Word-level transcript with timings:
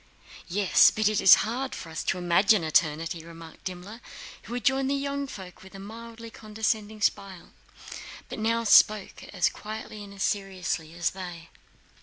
"Yes, 0.47 0.89
but 0.89 1.07
it 1.07 1.21
is 1.21 1.35
hard 1.45 1.75
for 1.75 1.91
us 1.91 2.03
to 2.05 2.17
imagine 2.17 2.63
eternity," 2.63 3.23
remarked 3.23 3.65
Dimmler, 3.65 4.01
who 4.45 4.55
had 4.55 4.63
joined 4.63 4.89
the 4.89 4.95
young 4.95 5.27
folk 5.27 5.61
with 5.61 5.75
a 5.75 5.79
mildly 5.79 6.31
condescending 6.31 7.01
smile 7.01 7.51
but 8.27 8.39
now 8.39 8.63
spoke 8.63 9.23
as 9.25 9.47
quietly 9.47 10.03
and 10.03 10.19
seriously 10.19 10.95
as 10.95 11.11
they. 11.11 11.49